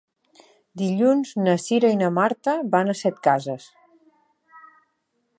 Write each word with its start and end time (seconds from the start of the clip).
Dilluns 0.81 1.33
na 1.47 1.53
Cira 1.63 1.91
i 1.95 1.99
na 1.99 2.09
Marta 2.15 2.55
van 2.77 2.89
a 2.93 2.95
Setcases. 3.01 3.67